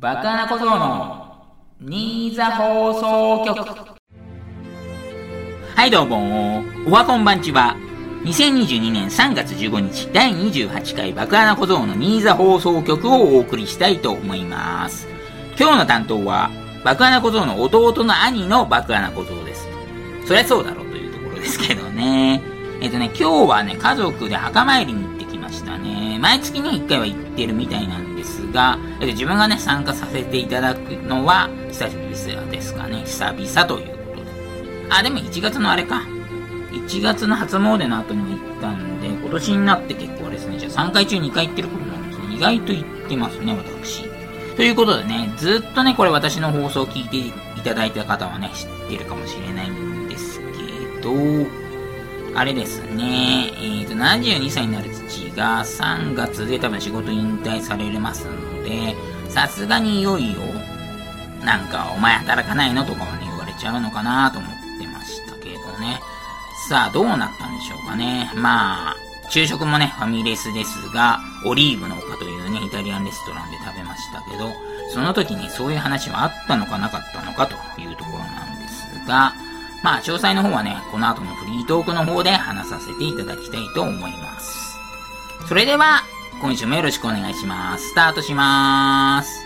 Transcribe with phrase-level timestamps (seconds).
[0.00, 1.44] バカな小僧の
[1.78, 3.60] 新座放送局。
[5.76, 7.76] はいどうもおはこんばんちは。
[8.24, 15.06] 2022年3月15日第28回爆穴小僧の新座放送局をお送りしたいと思います。
[15.58, 16.50] 今日の担当は
[16.82, 19.68] 爆穴小僧の弟の兄の爆穴小僧です。
[20.24, 22.40] そりゃそうだろうというところですけどね。
[22.80, 26.18] えっとね今日はね家族で墓参りに行ってきましたね。
[26.18, 28.09] 毎月ね1回は行ってるみたいなん
[28.52, 34.30] が、え、自分がね参加させていただくのは久しぶりですかね久々ということで
[34.90, 36.02] あでも1月のあれか
[36.70, 42.36] 1月の初詣の後にも行ったんで、今年になって結構あれですね、じゃあ3回中2回行ってることなんですね。
[42.36, 44.04] 意外と行ってますね、私。
[44.56, 51.10] ということでね、ずっとね、これ私の放送を聞いていただいた方はね、知ってるかもしれないんですけど、
[52.34, 58.94] あれですね、えっ、ー、と、72歳になる父が3月で多分仕事引退されますので、
[59.28, 60.40] さすがにいよいよ、
[61.44, 66.00] なんか、お前働かないのとかはね、言われちゃうのかなと思ってましたけどね。
[66.68, 68.30] さあ、どうなったんでしょうかね。
[68.34, 68.96] まあ、
[69.28, 74.52] 昼食もね、ファミレスですが、オリーブの丘というね、イタリアンレストランで食べましたけど、
[74.92, 79.32] その時にそういう話はあったのかなかったのかというところなんですが、
[79.82, 84.76] まあ、詳細の方はね、この後のフリートークの方で話させていただきたいと思います。
[85.48, 86.02] それでは、
[86.42, 87.88] 今週もよろしくお願いします。
[87.88, 89.40] スタートしまーす。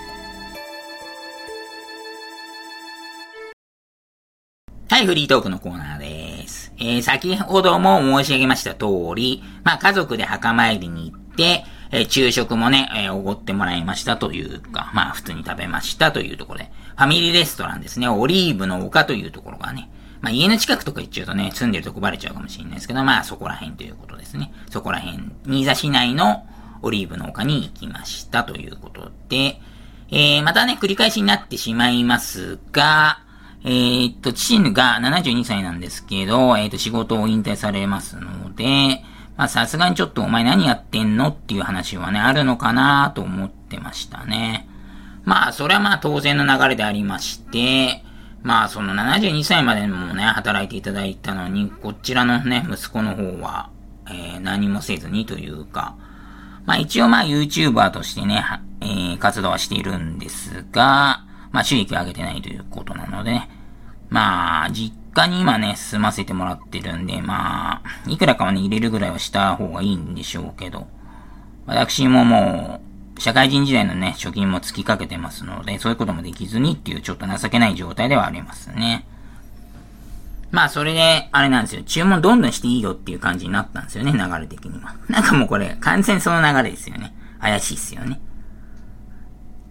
[4.91, 6.73] はい、フリートークのコーナーです。
[6.79, 19.89] えー、先ほども申し上げました通り、まあ、家族で墓参りに行って、えー、昼食もね、えー、おごってもらいましたというか、まあ、普通に食べましたというところで、ファミリーレストランですね、オリーブの丘というところがね、
[20.25, 24.55] まあ、家の近くとか行っちゃうとね、住んでるとこバレちゃうかもしれないですけど、まあ、そこら辺ということですね。
[24.71, 26.47] そこら辺、新座市内の
[26.81, 29.61] オリーブの丘に行きましたということで、
[30.11, 33.21] えー、またね、繰り返しになってしまいますが、
[33.65, 39.03] えー、っと、父が72歳なんですけど、えー、っと、仕事を引退されますので、
[39.37, 44.67] まあ、さすがにちょっとお前何やってんのっていう話はね、あるのかなと思ってましたね。
[45.25, 48.04] まあ、それはまあ当然の流れでありまして、
[48.45, 53.71] まあ、その72歳までもね、働いていただいたのに、こちらのね、息子の方は、
[54.07, 55.97] えー、何もせずにというか、
[56.67, 58.45] まあ一応まあ YouTuber としてね、
[58.81, 63.49] えー、活動はしているんですが、まあ収益を上げてないということなので、ね、
[64.15, 70.87] まあ、実家に今ね、住ませてもらってるんで、まあ、いくらかはね、入れるぐらいはした方がいいんでしょうけど、
[71.67, 79.07] 私ももう、社会人時代のね、貯金も尽きかけてますので、そういうこともできずにっていうちょっと情けない状態ではありますね。
[80.51, 81.83] まあ、それで、あれなんですよ。
[81.83, 84.95] 注文どんどんしていいよっていう感じになったんですよね、流れ的には。
[85.09, 87.15] なんかもうこれ、完全その流れですよね。
[87.41, 88.21] 怪しいっすよね。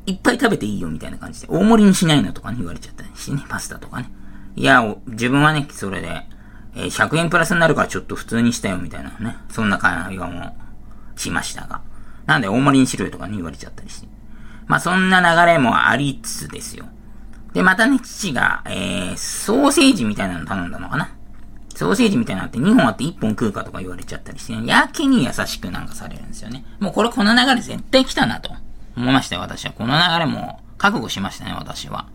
[0.05, 4.11] いっぱい食べていいよみたいな感じで、大盛りにしないのとかね、言われちゃったりしてね、パスタとかね。
[4.55, 6.27] いや、自分はね、それで、
[6.75, 10.55] えー、100円プラスになるからちょっと普通にしたよみたいなね、そんな会話も
[11.15, 11.81] しましたが。
[12.25, 14.07] なんで大盛りにしろよとかね、言われちゃったりして。
[14.67, 16.85] まあそんな流れもありつつですよ。
[17.53, 21.11] で、またね、父が、えー、ソーセージみたいなの頼んだのかな。
[21.75, 26.65] ソーセージみたいなのって2本あって1本食うかとか言われちゃったりして、ね、やけに優しくなんかされるんですよね。
[26.79, 28.51] もうこれこの流れ絶対来たなと。
[28.95, 29.71] 思いましたよ、私は。
[29.71, 32.07] この流れも覚悟しましたね、私は。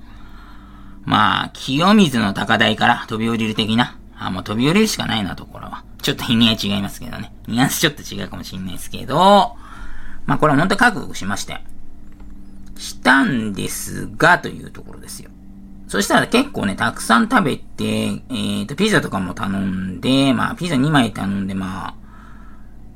[1.05, 3.99] まあ、清水の高台から飛び降りる的な。
[4.17, 5.85] あ、もう飛び降りるしかないな、ところは。
[6.03, 7.33] ちょっと意味合い違いますけどね。
[7.47, 9.57] ニュアンスちょっと違うかもしれないですけど、
[10.29, 11.59] まあこれは本当に覚悟しまして。
[12.77, 15.31] したんですが、というところですよ。
[15.89, 21.95] そしたら結構ね、たくさん食べて、えっ、ー、と、ピザとかも頼んで、まあ、ピザ2枚頼んで、まあ、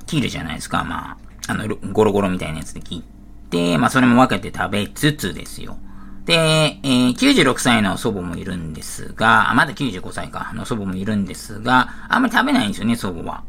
[0.06, 1.16] 切るじゃないですか、ま
[1.48, 5.78] あ、あの、ゴロゴロみたいなやつで切って、まあそれも分けて食べつつですよ。
[6.26, 13.42] で、えー、96歳の祖母もいるんですが、あ、まだ95歳か、の祖母もいるんですが、あんまり食べないんですよね、祖母は。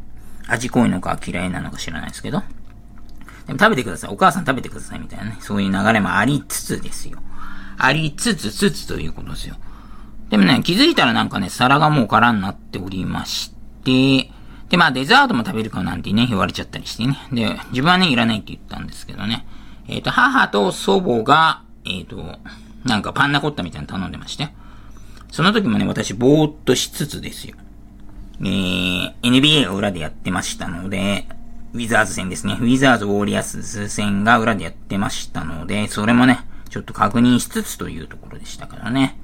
[0.48, 2.42] 味濃いのか嫌いなのか知らないですけど。
[3.48, 4.12] でも食べてください。
[4.12, 5.38] お母さん食べてくださいみたいなね。
[5.40, 7.20] そういう流れもありつつですよ。
[7.78, 9.56] ありつつつつということですよ。
[10.30, 13.54] でもね、気づいたらなんかね、皿がもう空になっておりまし
[13.84, 14.32] て、
[14.70, 17.18] で、まあデザートも食べるかなんてね、言われちゃったりしてね。
[17.32, 19.46] で、自分はね、いらないって言ったんですけどね。
[19.88, 22.40] えっ、ー、と、母と祖母が、えっ、ー、と、
[22.86, 24.50] なんかパンナコッタみたいなの頼んでまして。
[25.32, 27.56] その時もね、私、ぼーっとしつつですよ。
[28.40, 31.28] えー、NBA が裏でやってましたので、
[31.74, 32.58] ウィザーズ戦ですね。
[32.62, 39.18] ウィザーズ・ウォーリアス戦が裏でやってましたので、それもね、ちょっと確認しつつというところでしたからね。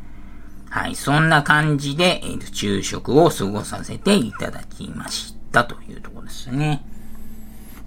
[0.69, 6.83] はい、そんな感じで、えー、と、昼食を過ごさせていただきましたというところですね。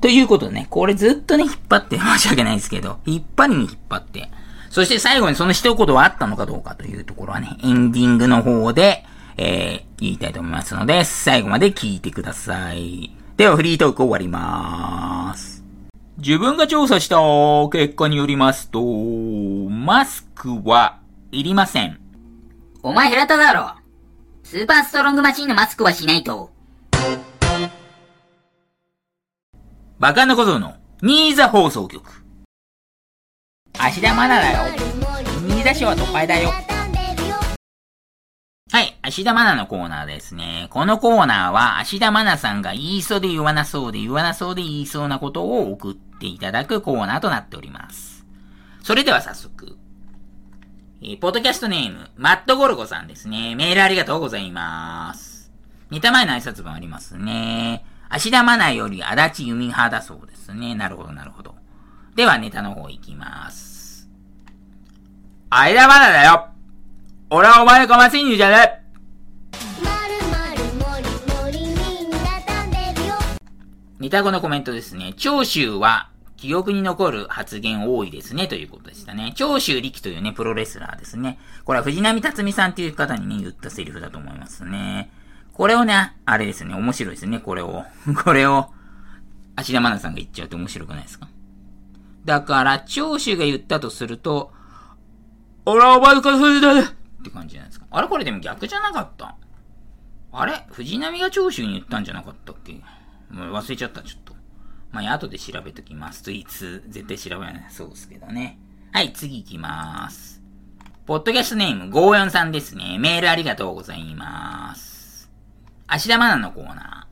[0.01, 4.31] ということでね、これずっとね、引っ張って 申し訳ないですけど、引っ張りに引っ張って、
[4.71, 9.05] そして最後にその一言はあったのかどうかというところはね、エンディングの方で、
[9.37, 13.22] えー、言いたいと思いますので、最後まで聞いてください。
[13.37, 15.65] では、フリートーク終わりまーす。
[16.19, 17.17] 自分が調査した
[17.71, 20.99] 結果によりますと、マスクは
[21.33, 21.99] いりません。
[22.83, 23.75] お前平田だろ。
[24.45, 26.51] スーパーストロングマシンのマスクはしないと。
[29.99, 32.03] バカな小僧の新座放送局。
[33.79, 34.77] 芦田愛菜だよ。
[35.49, 36.51] 新座市は都会だよ。
[38.73, 40.69] はい、芦田愛菜のコーナーですね。
[40.71, 48.25] このコーナーは、芦田愛菜さんが言いそうで言わなそうで言わなそうで言いそうなことを送っていただくコーナーとなっております。
[48.83, 49.77] それでは早速。
[51.03, 53.55] えー、ポッドキャストネーム、マットゴルゴさんですね。
[53.57, 55.53] メールありがとうございます。
[55.91, 57.85] 似た前の挨拶文ありますね。
[58.09, 60.75] 芦田愛菜より足立由美派だそうですね。
[60.75, 61.57] なるほど、なるほど。
[62.17, 64.09] では、ネタの方行きます。
[65.51, 66.52] 芦田愛菜だよ
[67.35, 68.83] 俺はお前のかましにじゃね？
[73.99, 75.15] 似たこのコメントですね。
[75.17, 79.33] 長州は記憶に残る発言多いですね、ということでしたね。
[79.35, 81.39] 長州力というね、プロレスラーですね。
[81.65, 85.11] これは藤波辰巳さんという方にね、言ったセリフだと思いますね。
[85.55, 87.85] これをね、あれですね、面白いですね、これを。
[88.27, 88.69] これを、
[89.57, 91.29] 芦田愛菜さんが言っちゃうと面白くないですか？
[92.27, 94.53] だから、長州が言ったとすると、
[95.65, 97.87] 俺はお前からそれだって感じじゃないですか。
[97.91, 99.37] あれこれでも逆じゃなかった
[100.33, 100.67] あれ？
[100.71, 102.73] 藤波が長州に言ったんじゃなかったっけ？
[103.31, 104.35] もう忘れちゃった、ちょっと。
[104.91, 106.23] まあ、後で調べときます。
[106.23, 107.67] といつ、絶対調べない。
[107.71, 108.59] そうですけどね。
[108.93, 110.43] はい、次行きまーす。
[111.07, 112.99] ポッドキャストネーム、ゴーヨンさんですね。
[112.99, 115.31] メールありがとうございます。
[115.87, 117.07] 芦田愛菜のコーナ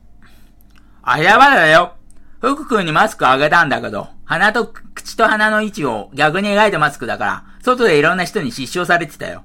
[1.03, 1.11] ー。
[1.11, 1.95] 芦田愛菜だよ。
[2.39, 9.43] 福君にマスクあげたんだけど、鼻と口と鼻の位置を逆に描いたマスクだから、外でいろんな人に失笑されてたよ。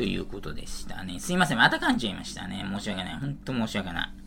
[0.00, 1.20] ということでしたね。
[1.20, 1.58] すいません。
[1.58, 2.64] また噛んじゃいましたね。
[2.74, 3.18] 申し訳ない。
[3.18, 4.20] ほんと申し訳ない。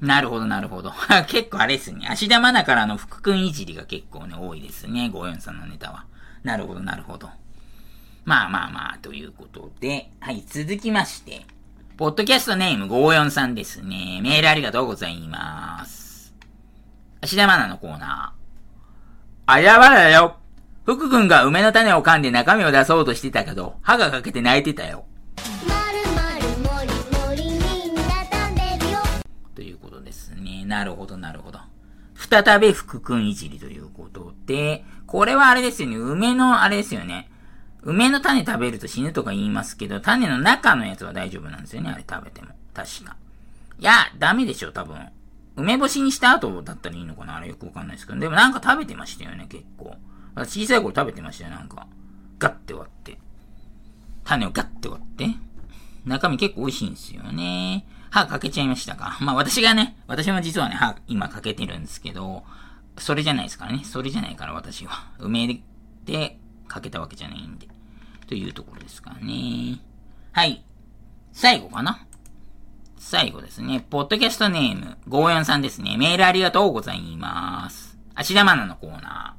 [0.00, 0.94] なるほど、なるほど。
[1.28, 2.06] 結構あれですね。
[2.08, 5.10] 芦田愛菜からの福君いじりが結構ね、多いですね。
[5.12, 6.06] 54さんのネタは。
[6.42, 7.28] なるほど、なるほど。
[8.24, 11.44] まあまあまあ、ということで、はい、続きまして、
[11.98, 14.20] ポッドキャストネーム54さんですね。
[14.22, 16.34] メールありがとうございます。
[17.20, 18.41] 芦田愛菜のコーナー。
[19.44, 20.36] あやばだよ。
[20.86, 25.04] 福君が梅の種を噛んで中身を出そうとしてたけど、歯が欠けて泣いてたよ。
[29.56, 30.64] ということですね。
[30.64, 31.58] なるほど、なるほど。
[32.14, 35.96] 再び福君いじりということで、これはあれですよね。
[35.96, 37.28] 梅のあれですよね。
[37.82, 42.50] 梅の種食べると死ぬとか言いますけど、種の中のやつは大丈夫なんですよね、あれ食べても。
[42.72, 43.16] 確か。
[43.80, 44.96] いや、ダメでしょ、多分。
[45.56, 47.36] 梅干しにした後だったらいいのかな？
[47.36, 48.18] あれよくわかんないですけど。
[48.18, 49.94] でもなんか食べてましたよね、結構。
[50.36, 51.86] 小さい頃食べてましたよ、なんか。
[52.38, 53.18] ガッて割って。
[54.24, 55.28] 種をガッて割って。
[56.06, 57.86] 中身結構美味しいんですよね。
[58.10, 59.18] 歯かけちゃいましたか？
[59.20, 62.44] まあ私がね、私も実はね、歯今かけてるんですけど、
[62.98, 63.82] それじゃないですからね。
[63.84, 65.10] それじゃないから私は。
[65.18, 65.62] 梅
[66.04, 67.68] でかけたわけじゃないんで。
[68.26, 69.80] というところですかね。
[70.32, 70.64] はい。
[71.32, 72.06] 最後かな？
[73.04, 73.84] 最後ですね。
[73.90, 75.96] ポッドキャストネーム、ゴーヤンさんですね。
[75.98, 77.98] メールありがとうございます。
[78.14, 79.36] 芦田愛菜のコーナ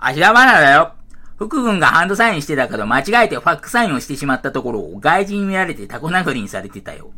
[0.00, 0.06] ー。
[0.10, 0.92] 芦田愛菜だよ。
[1.36, 7.12] 福君がハンドサインしてたけど、間違えてファックサインをしてしまったところを外人に見られてタコ殴りにされてたよ。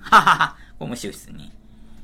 [0.00, 1.52] ははは、面白いっすね。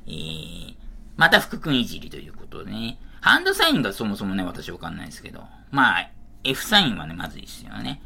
[0.06, 0.74] えー、
[1.16, 2.98] また福君いじりということでね。
[3.22, 5.42] ハンドサインがそもそもね、私わかんないですけど。
[5.70, 6.10] まあ、
[6.44, 8.02] F サインはね、まずいっすよね。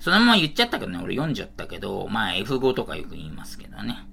[0.00, 4.06] そのまま言っちゃったけどね、俺読んじゃったけど、まあ F5 とかよく言いますけどね。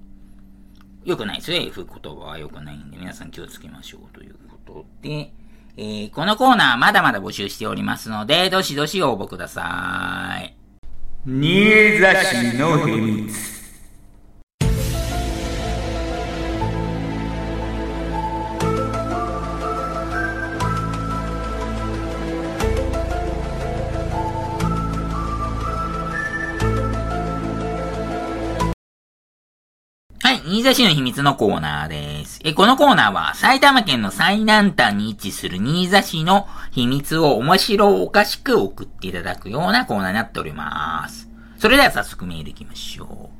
[1.04, 5.32] よくないですよ、F 言葉はよくないんで、皆さん気をつけましょうということで、
[5.76, 10.56] えー、このコーナーまだまだ募集しておりますので、どしどし応募ください。
[11.24, 13.55] 新座市の秘密。
[30.66, 32.40] 新座市の秘密のコーナーです。
[32.42, 41.28] え、このコーナーは埼玉県の最南端に位置する新座市の秘密を面白おかしく送っていただくようなコーナーになっております。
[41.56, 43.30] それでは早速メール行きましょ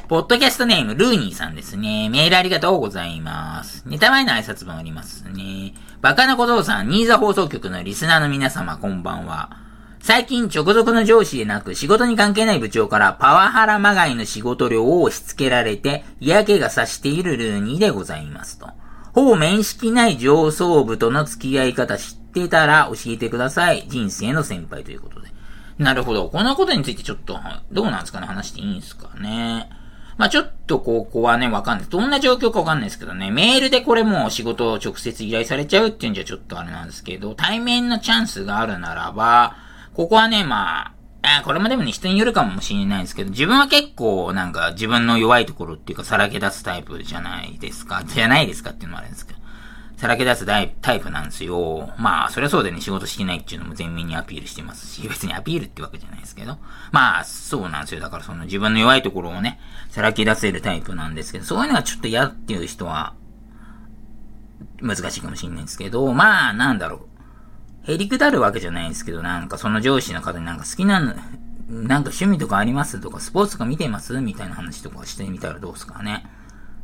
[0.00, 0.08] う。
[0.08, 2.08] ポッドキャストネーム、ルーニーさんですね。
[2.08, 3.82] メールありがとうございます。
[3.84, 5.74] ネタ前の挨拶文ありますね。
[6.00, 9.58] バカな小僧さん、新座放送局のリスナーの皆様、こんばんは。
[10.02, 18.68] 最近直属の上司でなく仕事に関係ない部長からパワハラまがいの仕事量を押し付けられて嫌気がさしているルーニーでございますと。
[19.12, 23.86] ほぼ面識ない上層部との付き合い方知ってたら教えてください。
[23.88, 25.28] 人生の先輩ということで。
[25.78, 26.28] なるほど。
[26.30, 27.38] このことについてちょっと、
[27.70, 28.26] どうなんですかね？
[28.26, 29.70] 話していいんですかね？
[30.16, 31.88] まあちょっとここはね、わかんない。
[31.88, 39.56] どんな状況かわかんないですけどね、メールでこれもう仕事を直接依頼されちゃうっていうんじゃちょっとあれなんですけど、対面のチャンスがあるならば、
[39.94, 48.02] ここはね、まあ、あこれもでもね、人によるかもしれないんですけど、自分は結構なんか自分の弱いところっていうかさらけ出すタイプじゃないですか。
[48.04, 49.42] じゃないですかっていうのもあるんですけど。
[50.02, 51.90] さらけ出すタイプなんですよ。
[51.96, 56.58] まあ、そりゃそうでね、仕事してないっていうのも全面にアピールしてますし、別にアピールってわけじゃないですけど。
[56.90, 58.00] まあ、そうなんですよ。
[58.00, 63.14] だからその自分の弱いところをね、さらけ出せるタイプなんですけど、そういうのがちょっと嫌っていう人は、
[64.80, 67.11] 難しいかもしれないんですけど、まあ、なんだろう。
[67.84, 71.16] へりくだるわけじゃないんですけど、なんかその上司の方になんか好きなの、なん
[72.04, 76.26] か趣味とかありますとか、スポーツとか見てますみたいな話とかしてみたらどうすかね。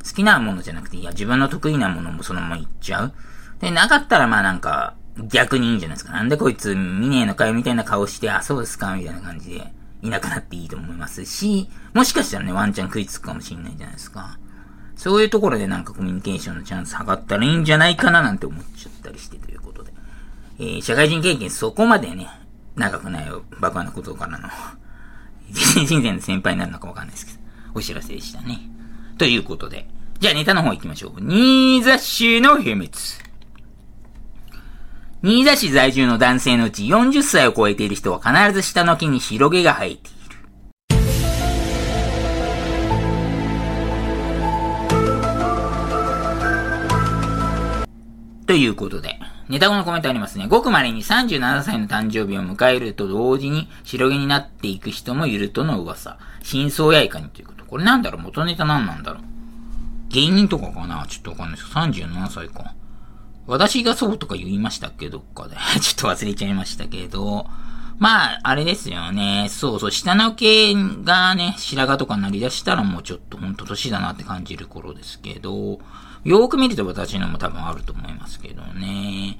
[0.03, 3.13] 好きなものじゃなくて、いや、自分の得意なものもそのまま言っちゃう。
[3.59, 4.95] で、なかったらまあなんか、
[5.27, 6.13] 逆にいいんじゃないですか。
[6.13, 14.37] なんでこいつ見ねえのかよみたいな顔して、あ、そうですかみたいな感じで、いなくなっていいと思いますし、もしかしたらね、ワンチャン食いつくかもしれないじゃないですか。
[14.95, 19.93] そういうところでなんかコミュニケーションのチャンス測ったらいいんじゃないかななんて思っちゃったりしてということで。
[20.59, 22.27] えー、社会人経験そこまでね、
[22.75, 24.49] 長くないよ、バカなことからの、
[25.49, 27.39] 人生の先輩になるのかわかんないですけど、
[27.73, 28.59] お知らせでしたね。
[29.17, 29.87] ということで。
[30.19, 31.21] じゃあネタの方行きましょう。
[31.21, 33.19] 新座市の秘密。
[35.23, 40.09] 新座市在住の男性のうち40歳を超えている人は必ず下の木に白毛が生えている。
[48.45, 49.18] ということで、
[49.49, 50.47] ネタ後のコメントありますね。
[50.47, 56.19] ごく稀に37歳の誕生日を迎えると同時に白毛になっていく人もいるとの噂。
[56.43, 57.65] 真相やいかにということ。
[57.65, 58.21] これなんだろう？
[58.21, 59.23] 元ネタ何なんだろう？
[60.09, 61.03] 芸人とかかな？
[61.07, 62.75] ちょっとわかんないです37歳か。
[63.47, 65.09] 私がそうとか言いましたっけ？
[65.09, 65.55] どっかで。
[65.81, 67.47] ちょっと忘れちゃいましたけど。
[67.99, 69.47] まあ、あれですよね。
[69.49, 75.79] そうそう、下の毛がね、白髪とかなりだしたらもうちょっとほんと年だなって感じる頃ですけど、
[76.23, 79.37] よーく見ると私のも多分あると思いますけどね。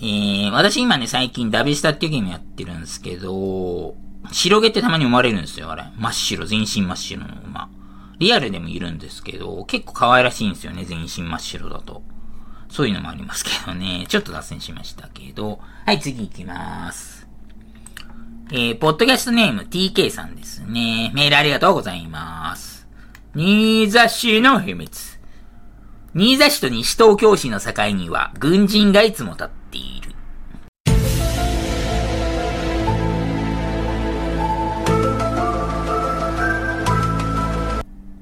[0.00, 3.94] えー、私今ね、最近ダビスタっていうゲームやってるんですけど、
[4.30, 5.84] 白毛ってたまに生まれるんですよ、あれ。
[5.96, 7.70] 真っ白、全身真っ白の馬。
[8.18, 12.02] リアルでもいるんですけど、結構可愛らしいんですよね、全身真っ白だと。
[12.68, 14.06] そういうのもありますけどね。
[14.08, 15.60] ちょっと脱線しましたけど。
[15.86, 17.11] はい、次行きます。
[18.54, 21.10] えー、ポッドキャストネーム TK さんですね。
[21.14, 22.86] メールありがとうございます。
[23.34, 25.18] 新座市の秘密。
[26.14, 30.12] 新座市と西東京市の境には、軍人がいつも立っている。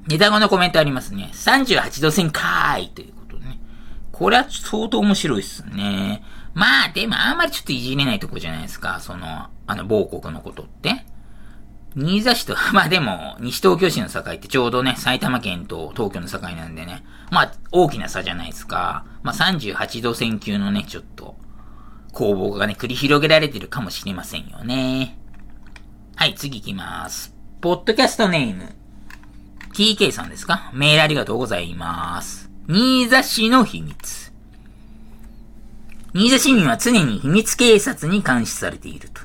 [0.07, 1.29] ネタ後のコメントありますね。
[1.33, 3.59] 38度線かーいということね。
[4.13, 6.23] これは相当面白いっすね。
[6.53, 8.99] まあ、でもあんまりちょっといじれないとこじゃないですか。
[8.99, 11.05] その、あの、某国のことって。
[11.95, 19.05] 新座市と、 まあでも、西東京市の境ってちょうどね、埼玉県と東京の境なんでね、まあ、大きな差じゃないですか。
[19.23, 21.35] まあ38度線級のね、ちょっと、
[22.13, 25.17] 攻防がね、繰り広げられてるかもしれませんよね。
[26.15, 27.33] はい、次行きます。
[27.61, 28.75] ポッドキャストネーム、
[29.73, 30.69] TK さんですか？
[30.73, 32.49] メールありがとうございます。
[32.67, 34.20] 新座市の秘密。
[36.13, 39.21] 新座市民は常に秘密警察に監視されていると。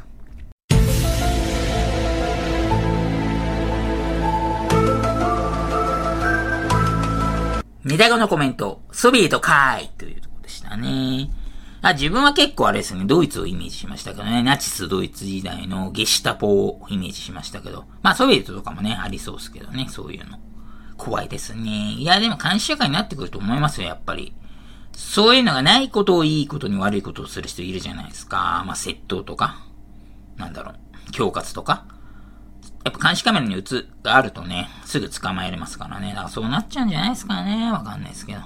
[7.83, 11.29] ネタ後のコメント、ソビエトかーいというところでしたね。
[11.83, 20.39] あ、自分は結構あれですね、ドイツをイメージしましたけどね、ナチスドイツ時代のゲシュタポをイメージしましたけど、まあソビエトとかもね、ありそうですけどね、そういうの。
[20.97, 21.95] 怖いですね。
[21.95, 24.33] いや、でも監視社会になってくると思いますよ、やっぱり。
[24.97, 28.65] そういうのがないことをいいことに悪いことをする人いるじゃないですか。
[28.67, 29.63] まあ窃盗とか、
[30.39, 30.75] なんだろう、
[31.09, 31.85] 恐喝とか。
[32.83, 33.63] やっぱ監視カメラに映
[34.03, 36.11] があるとね、すぐ捕まえれますからね。
[36.11, 37.71] だからそうなっちゃうんじゃないですかね。
[37.71, 38.41] わかんないですけど。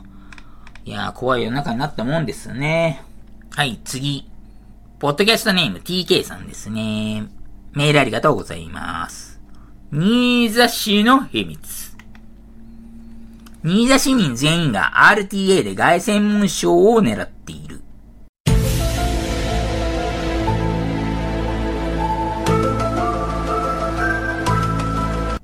[0.84, 3.04] いやー、怖い世の中になったもんですね。
[3.50, 4.28] はい、次。
[4.98, 7.28] ポッドキャストネーム TK さんですね。
[7.74, 9.40] メールありがとうございます。
[9.92, 11.79] 新座市の秘密。
[13.62, 17.82] 新座市民全員が RTA で外専門賞を狙っている。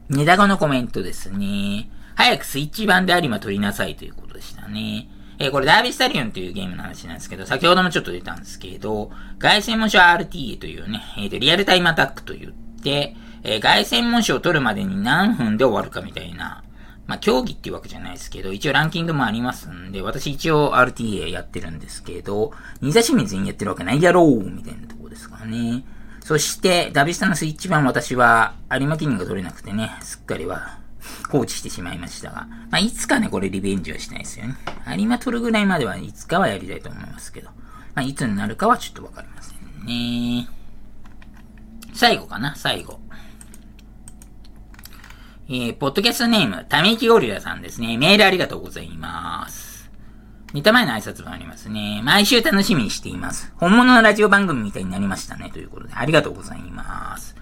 [0.08, 1.90] ネタ後のコメントですね。
[2.14, 5.10] 早くスイッチ版で有馬取りなさいということでしたね。
[5.38, 16.62] えー、これダービスタリオンというゲームの話なんですけど、先ほどもちょっと出たんですけど、外線模試 RTA というね、えっー、リアルタイムアタックと言って、えー、外線模試を取るまでに何分で終わるかみたいな、
[17.06, 25.84] まあ、競技っていうわけじゃないですけど、一応ランキングもありますんで、私一応 RTA やってるんですけど、二座清水全員やってるわけないやろうみたいなとこですからね。
[26.20, 30.78] そして、ダビスタのスイッチ版私は、有馬記念が取れなくてね、すっかりは
[31.30, 34.56] 放置してしまいましたが、まあ、いつかね、これリベンジはしたいですよね。
[34.98, 37.50] 有馬取るぐらいまではいつかはやりたいと思いますけど、
[37.94, 40.48] まあ、いつになるかはちょっとわかりませんね。
[41.94, 42.98] 最後かな、最後。
[45.48, 47.96] えー、ポッドキャストネーム、ため息ゴリラさんですね。
[47.96, 49.88] メールありがとうございます。
[50.52, 52.02] 見た前の挨拶もありますね。
[52.04, 53.52] 毎週楽しみにしています。
[53.56, 55.50] 本物のラジオ番組みたいになりましたね。
[55.52, 57.36] ということで、ありがとうございます。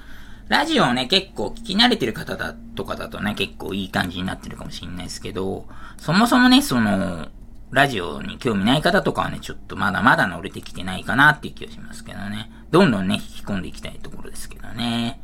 [0.48, 7.28] ラジオをね、結構聞き慣れてる方だとかだとね、結構いい感じになってるかもしれないですけど、そもそもね、その、
[7.70, 12.50] ラジオに興味ない方とかはね、ちょっとまだまだ乗れてきてないかなっていう気がしますけどね。
[12.70, 15.22] どんどんね、引き込んでいきたいところですけどね。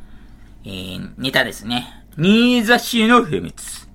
[0.65, 2.00] えー、ネタですね。
[2.19, 3.87] 新座市の秘密。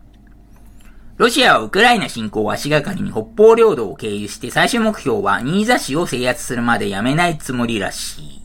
[1.18, 8.42] ロシアはウクライナ侵攻を足がかりに北方領土を経由して最終目標は新座市を制圧するまでやめないつもりらしい。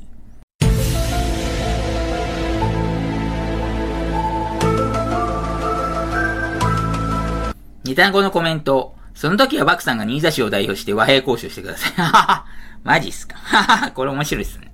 [7.86, 8.94] 二単語のコメント。
[9.14, 11.92] その時はバクさんが新座市を代表して和平交渉してください。
[11.94, 12.46] ははは。
[12.84, 13.38] マジっすか。
[13.38, 13.92] ははは。
[13.92, 14.71] これ面白いっすね。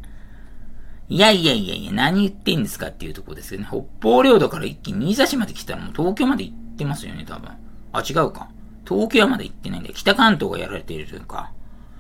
[1.10, 3.70] いやいやいやいや、何言ってんですかっていうところですけどね。
[3.70, 7.50] 北方領土から一気に新座市まで来たらもう東京まで行ってますよね、多分。
[7.94, 8.50] あ、違うか。
[8.88, 9.96] 東京はまで行ってないんだよ。
[9.96, 11.52] 北関東がやられているというか。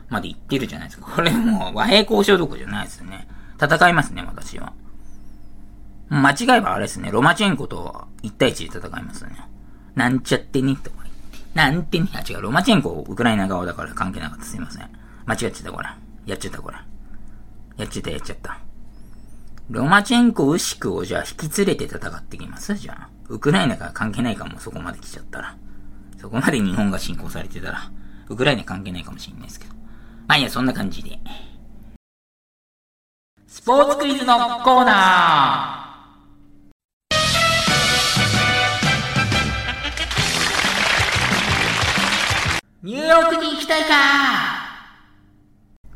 [0.09, 1.11] まで行ってるじゃないですか。
[1.11, 3.27] これもう和平交渉どころじゃないですよね。
[3.61, 4.73] 戦いますね、私は。
[6.09, 7.11] 間違えばあれですね。
[7.11, 9.31] ロマチェンコと1対1で戦いますね。
[9.95, 11.37] なんちゃってね、とか言って。
[11.53, 12.41] なんてね、あ、違う。
[12.41, 14.45] ロマチェンコ、ウクライナ側だから関係なかった。
[14.45, 14.89] すいません。
[15.25, 15.87] 間違っちゃった、これ。
[16.25, 16.77] やっちゃった、これ。
[17.77, 18.66] やっちゃった、やっちゃった。
[19.69, 22.73] ロマチェンコ、ウシクをじゃあ引き連れて戦ってきます？
[22.75, 23.09] じゃあ。
[23.27, 25.57] ウクライナが関係ないかも、そこまで来ちゃったら。
[26.21, 27.91] そこまで日本が侵攻されてたら、
[28.29, 29.73] ウクライナ関係ないかもしれないですけど。
[30.25, 31.19] まあいいや、そんな感じで。
[33.45, 35.97] スポーツクイズのコーナー
[42.83, 43.93] ニューヨークに行きたいか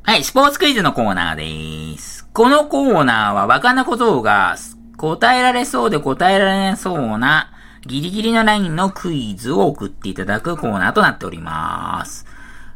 [0.04, 2.11] はい、スポーツクイズのコーナーでーす。
[2.34, 4.56] このコーナーはわかんなことが
[4.98, 7.52] 答えられそうで答えられそうな
[7.86, 12.26] ギリギリのラインのクイズを送っていただくコーナーとなっております。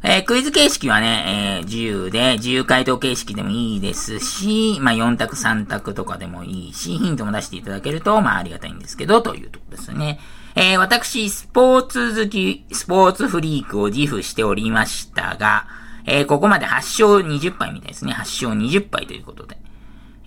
[0.08, 10.20] えー、クイズ形式はね、えー、自由で、自由回答形式でもいいですし、まあ、4択3択とかでもいいし、ヒントも出していただけると、まあ、ありがたいんですけど、というところですね。
[10.56, 15.66] えー、私、スポーツ好き、スポーツフリークを自負しておりましたが、
[16.06, 18.14] えー、ここまで8勝20敗みたいですね。
[18.14, 19.58] 8勝20敗ということで。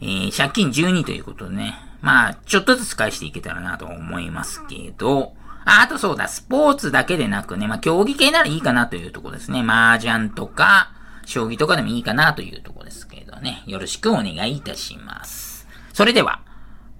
[0.01, 1.75] えー、借金12ということでね。
[2.01, 9.61] まあ、ちょっとずつ返していけたらなと思いますけど、ああとそうだ、スポーツだけでなくね、まあ、競技系ならいいかなというとこですね。
[9.61, 10.93] 麻雀とか、
[11.27, 13.63] 将棋とかでもいいかなというとこですけどね。
[13.67, 15.67] よろしくお願いいたします。
[15.93, 16.41] それでは、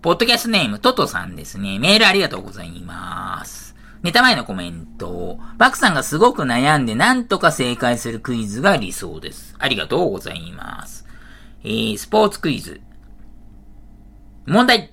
[0.03, 1.79] ポッドキャストネームトトさんですね。
[1.79, 3.68] メールありがとうございます。
[4.03, 5.39] ネタ前のコメント。
[5.57, 9.55] バクさんがすごく悩んでなんとか正解するクイズが理想です。
[9.59, 11.07] ありがとうございます。
[11.65, 12.81] えー、スポーツクイズ。
[14.47, 14.93] 問題。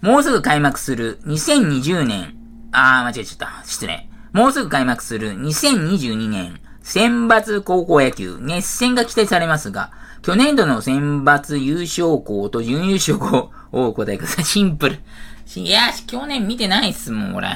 [0.00, 2.36] もうすぐ開幕する2020年、
[2.72, 3.64] あー、間違えちゃった。
[3.64, 4.08] 失礼。
[4.32, 9.90] もうすぐ開幕する2022年選抜高校野球、熱戦が期待されますが、
[10.22, 14.44] 去年度の選抜優勝校と準優勝校をお答えください。
[14.44, 14.98] シンプル。
[15.56, 17.48] いや、去年見てないっすもん、俺。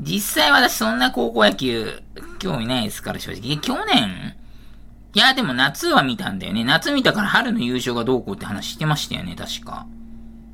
[0.00, 2.02] 実際私そんな高校野球、
[2.38, 3.58] 興味ないですから、正直。
[3.58, 4.34] 去年？
[5.14, 6.64] いや、でも夏は見たんだよね。
[6.64, 9.86] 夏見たから春の優勝がどうこうって話してましたよね、確か。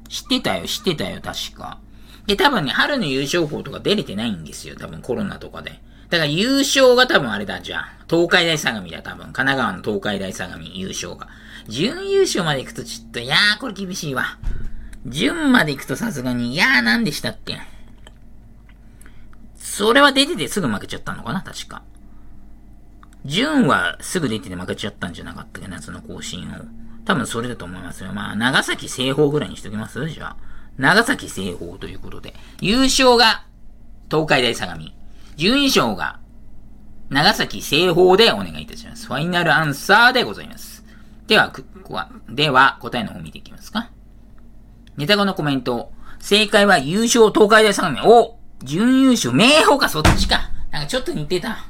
[0.09, 1.79] 知ってたよ、知ってたよ、確か。
[2.27, 5.81] で、多分ね、春の優勝校とか出れてないんですよ、多分コロナとかで。
[6.11, 7.93] だから優勝が多分あれだ、じゃあ。
[8.11, 9.27] 東海大相模だ、多分。
[9.27, 11.29] 神奈川の東海大相模優勝が。
[11.69, 14.37] 準優勝まで行くとちょっと、いやー、これ厳しいわ。
[15.07, 17.61] 準まで行くとさすがに、いやー、何でしたっけ？
[19.61, 21.83] それは出ててすぐ負けちゃったのかな、確か。
[23.25, 26.53] 準はすぐ出てて負けちゃったんじゃなかったっけ、夏の更新を。
[27.05, 28.13] 多分それだと思いますよ。
[28.13, 30.09] まあ、長崎西方ぐらいにしときます？
[30.09, 30.37] じゃあ。
[30.79, 32.35] 長崎西方ということで。
[32.61, 33.45] 優勝が
[34.11, 34.83] 東海大相模。
[35.37, 36.19] 準優勝が
[37.11, 39.07] 長崎西方でお願いいたします。
[39.07, 40.83] ファイナルアンサーでございます。
[41.27, 43.91] では、ここは、では、答えの方見ていきますか。
[44.97, 45.93] ネタ後のコメント。
[46.19, 48.21] 正解は優勝東海大相模。
[48.23, 50.51] お準優勝、名宝か、そっちか。
[50.71, 51.65] なんかちょっと似てた。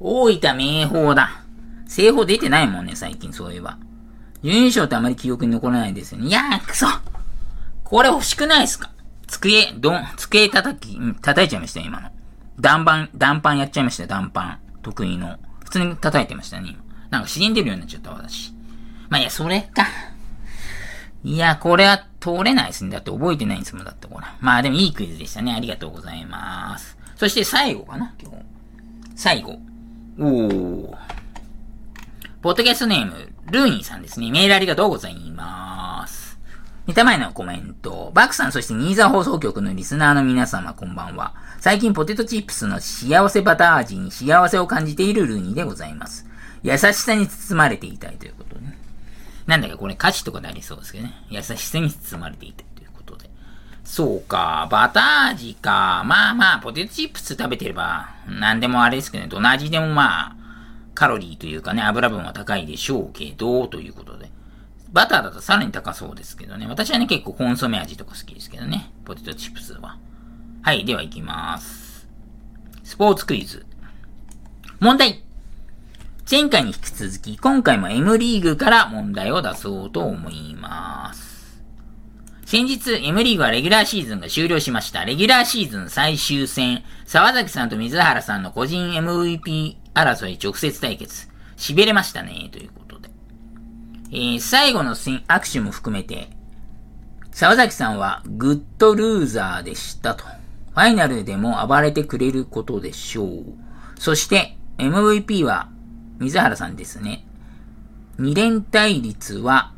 [0.00, 1.42] 大分明宝だ。
[1.86, 3.78] 西宝出てないもんね、最近そういえば。
[4.42, 6.26] 準優勝ってあまり記憶に残らないですよね。
[6.26, 6.86] いやー、くそ
[7.84, 8.90] これ欲しくないですか
[9.26, 12.10] 机、どん、机叩き、叩いちゃいましたよ、今の。
[12.58, 14.58] 断板、断板やっちゃいましたよ、断板。
[14.82, 15.38] 得意の。
[15.64, 16.82] 普通に叩いてましたね、今。
[17.10, 18.52] なんか自然出るようになっちゃった、私。
[19.08, 19.86] まあ、いや、それか。
[21.24, 22.90] いや、これは通れないですね。
[22.90, 24.26] だって覚えてないんですもん、だってこれ。
[24.40, 25.52] まあでもいいクイズでしたね。
[25.52, 26.96] ありがとうございます。
[27.16, 28.36] そして最後かな、今日。
[29.14, 29.58] 最後。
[30.18, 30.96] おー。
[32.42, 34.30] ポッドキャストネーム、ルーニーさんですね。
[34.32, 36.38] メールありがとうございます。
[36.86, 38.10] 見た前のコメント。
[38.12, 41.34] バクさん、そしてニーザ放送局のリスナーの皆様、こんばんは。
[41.60, 46.26] 最近ポテトチップスの幸せバター味に幸せを感じているルーニーでございます。
[46.64, 48.76] 優しさに包まれていたいということね。
[49.46, 51.14] なんだかこれ歌詞とかでありそうですけどね。
[51.28, 53.30] 優しさに包まれていたということで。
[53.84, 56.02] そうか、バター味か。
[56.06, 59.28] まあまあ、ポテトチップス食べてれば、なんでもあれですけどね。
[59.28, 60.36] どの味でもまあ、
[60.94, 64.30] カロリーというかね、油分は高いでしょうけど、ということで。
[64.92, 66.66] バターだとさらに高そうですけどね。
[66.66, 68.92] 私はね、結構コンソメ味とか好きですけどね。
[69.04, 69.96] ポテトチップスは。
[70.62, 72.06] はい、では行きます。
[72.84, 73.64] スポーツクイズ。
[74.80, 75.24] 問題
[76.32, 81.62] 前回に引き続き、今回も M リーグから問題を出そうと思います。
[82.46, 85.04] 先日、M リーグはレギュラーシーズンが終了しました。
[85.04, 91.28] レギュラーシーズン最終戦、沢崎さんと水原さんの個人 MVP 争い直接対決。
[91.58, 93.10] 痺れましたね、ということで。
[94.10, 96.30] えー、最後の握手も含めて、
[97.30, 100.24] 沢崎さんはグッドルーザーでしたと。
[100.24, 103.44] ファイナルでも暴れてくれることでしょう。
[103.98, 105.68] そして MVP は
[106.22, 107.26] 水原さんですね。
[108.18, 109.72] 二連対率は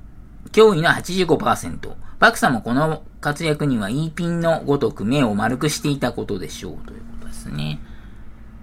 [0.52, 1.94] 驚異の85%。
[2.18, 7.80] バクさんもこの活躍には E ピンのごとく目を丸くしていたことでしょうということですね。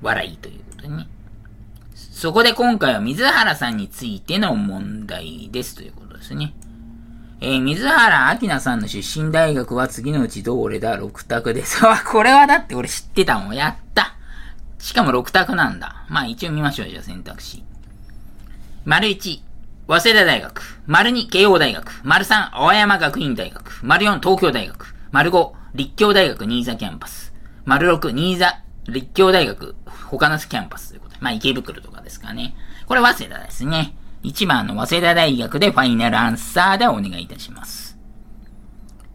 [0.01, 1.07] 笑いということね。
[1.95, 6.53] そこで今回は水原さんについての問題ですということですね。
[7.39, 11.83] えー、水原明菜さんの出身大学は次のうちどれだ ?6 択です。
[11.85, 13.55] わ、これはだって俺知ってたもん。
[13.55, 14.13] やった
[14.77, 16.05] しかも6択なんだ。
[16.09, 16.89] まあ一応見ましょう。
[16.89, 17.63] じゃあ選択肢。
[18.83, 19.41] 丸1、
[19.87, 20.81] 早稲田大学。
[20.87, 22.01] 丸2、慶応大学。
[22.03, 23.85] 丸3、青山学院大学。
[23.85, 24.95] 丸4、東京大学。
[25.11, 27.31] 丸5、立教大学新座キャンパス。
[27.63, 31.19] 丸6、新座、立教大学、他のキャンパスということで。
[31.21, 32.55] まあ池袋とかですかね。
[32.87, 33.95] これ早稲田ですね。
[34.23, 37.99] 1番の早稲田大学でファイナルアンサーでお願いいたします。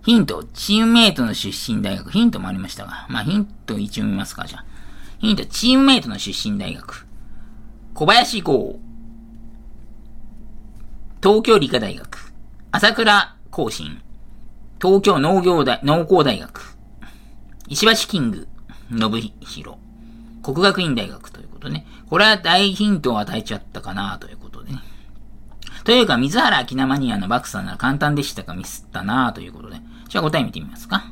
[0.05, 2.13] ヒント、チームメイトの出身大学。
[2.13, 3.07] ヒントもありましたが。
[3.09, 4.65] まあヒント一応見ますか、じゃあ。
[5.19, 7.09] ヒント、チームメイトの出身大学。
[7.95, 8.79] 小林剛。
[11.23, 12.33] 東京理科大学、
[12.71, 14.03] 朝倉高新、
[14.81, 16.77] 東京農業大、農工大学、
[17.69, 18.49] 石橋キング、
[18.91, 19.79] 信弘、
[20.43, 21.87] 国学院大学ということね。
[22.11, 24.81] これは大ヒントを与えちゃったかなということでね。
[25.85, 29.77] というか、水原明菜マニアのバクさんなら簡単でしたかミスったなということで。
[30.09, 31.05] じゃあ答え見てみますか。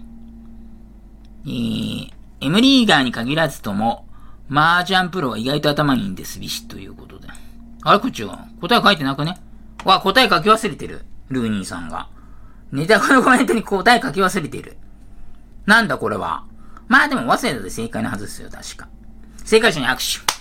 [1.46, 4.06] えー、M リーガーに限らずとも、
[4.50, 7.28] 麻雀プロは意外と頭いいんですびしということで。
[7.82, 8.46] あれこっちは？
[8.60, 9.40] 答え書いてなくね？
[9.84, 11.04] わ、答え書き忘れてる。
[11.28, 12.08] ルーニーさんが。
[12.72, 14.76] ネタのコメントに答え書き忘れてる。
[15.66, 16.44] なんだこれは。
[16.88, 18.88] まあでも、早稲田で正解のはずですよ、確か。
[19.44, 20.34] 正解者に握手。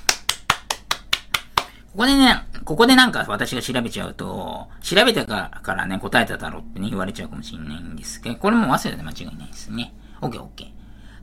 [1.93, 9.93] ここでね、ここでなんか私が調べちゃうと、調べてからね、答えただろってね、言われちゃうかもしれないんですけど、これも早稲田で間違いないですね。
[10.21, 10.71] OK, OK.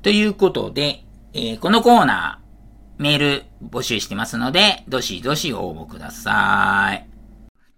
[0.02, 7.09] ということで、えー、このコーナー、メール募集してますので、どしどし応募ください。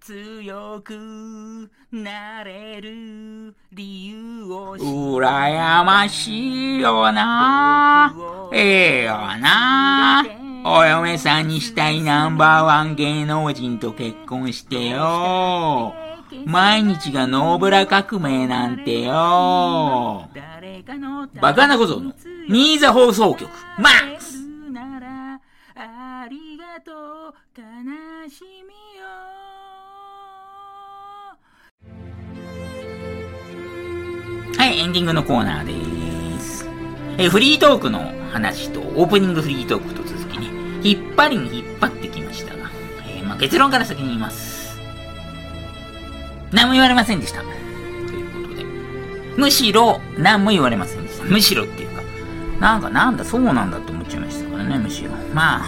[0.03, 8.13] 強くなれる理由を羨ましいよな。
[8.53, 10.25] ええよな。
[10.65, 15.95] お嫁さんにしたいナンバーワン芸能人と結婚してよ。
[16.47, 20.29] 毎日がノーブラ革命なんてよ。
[21.41, 22.13] バカなことの。
[22.49, 23.49] 新座放送局。
[23.79, 24.43] マックス。
[25.77, 27.35] ありがとう。
[27.55, 29.42] 悲しみよ
[34.59, 36.69] はい、エンディングのコーナーです。
[37.19, 42.71] えフリートークの話と、オープニングフリートークと続きに、引っ張りに引っ張ってきましたが、
[43.07, 44.79] えー、まあ、結論から先に言います。
[46.53, 47.41] 何も言われませんでした。
[47.41, 48.65] ということで。
[49.37, 51.25] むしろ、何も言われませんでした。
[51.25, 52.03] むしろっていうか、
[52.61, 55.11] なんかなんだ、そうなんだって思っちゃいましたからね、むしろ。
[55.35, 55.65] ま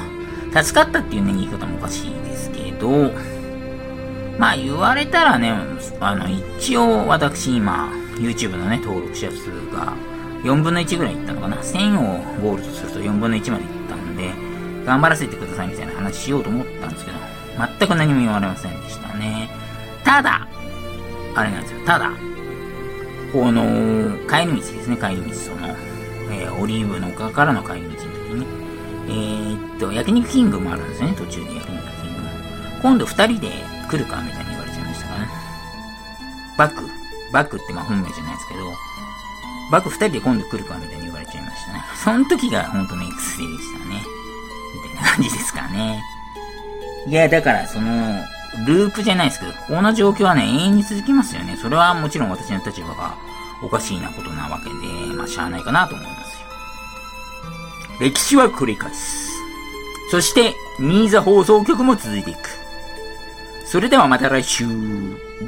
[0.52, 3.10] あ、助かったっていうね、言い方もおかしいですけど、
[4.38, 5.54] まあ言われたらね、
[6.00, 9.94] あの、一応私今、YouTube のね、登録者数が
[10.42, 11.56] 4分の1ぐらいいったのかな。
[11.56, 14.32] 1000をゴールとすると4分の1までいったんで、
[14.84, 17.18] 頑張らせてくださいみたいな話しようと思ったんですけど、
[17.78, 19.48] 全く何も言われませんでしたね。
[20.04, 20.46] ただ、
[21.34, 22.10] あれなんですよ、ただ、
[23.32, 25.68] この、帰り道ですね、帰り道、その、
[26.30, 28.46] えー、オリーブの丘からの帰り道の時に、
[29.08, 32.28] えー、っと、焼肉キングもあるんですね、途中で焼肉キングも。
[32.82, 33.48] 今度二人で
[33.90, 35.28] 来るかみたいに言われちゃいましたからね。
[36.56, 37.03] バック
[37.34, 38.60] バックってまあ本名じゃないですけど、
[39.70, 41.84] バック二人で今度来るかみたいに言われちゃいましたね。
[42.02, 44.02] その時が本当の X3 でしたね。
[44.74, 46.02] みたいな感じですかね。
[47.08, 48.22] いや、だからその、
[48.66, 51.56] ループじゃないですけど、この状況はね、永遠に続きますよね。
[51.56, 53.16] それはもちろん私の立場が
[53.62, 56.46] おかしいなことなわけで、まあ、しゃあないかなと思いますよ。
[58.00, 59.32] 歴史は繰り返す。
[60.10, 62.38] そして、ニーザ放送局も続いていく。
[63.66, 64.66] それではまた来週、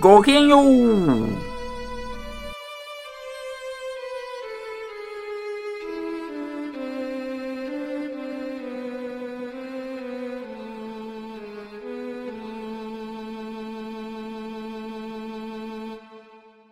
[0.01, 1.55] ごきげんよう